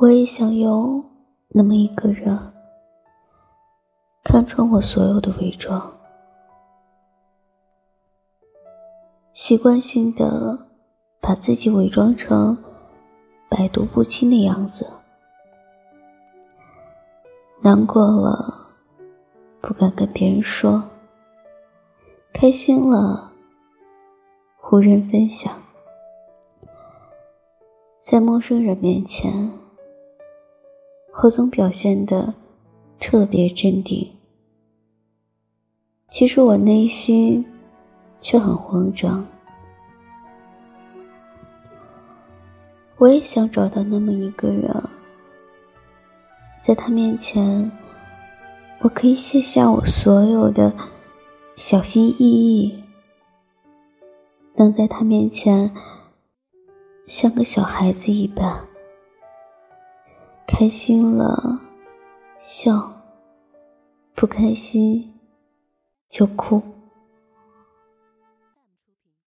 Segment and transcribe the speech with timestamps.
[0.00, 1.04] 我也想有
[1.48, 2.52] 那么一个人，
[4.22, 5.92] 看穿我所有的伪装，
[9.32, 10.68] 习惯性的
[11.20, 12.56] 把自己伪装成
[13.48, 14.88] 百毒不侵的样子，
[17.60, 18.76] 难过了
[19.60, 20.80] 不敢跟别人说，
[22.32, 23.32] 开心了
[24.70, 25.52] 无人分享。
[27.98, 29.50] 在陌生人面前，
[31.20, 32.32] 我总表现的
[33.00, 34.08] 特别镇定，
[36.10, 37.44] 其实我内心
[38.20, 39.26] 却很慌张。
[42.98, 44.72] 我也想找到那么一个人，
[46.60, 47.68] 在他面前，
[48.78, 50.72] 我可以卸下我所有的
[51.56, 52.84] 小心翼翼，
[54.54, 55.68] 能在他面前。
[57.06, 58.67] 像个小孩子一般，
[60.58, 61.60] 开心了
[62.40, 62.92] 笑，
[64.16, 65.14] 不开心
[66.10, 66.60] 就哭。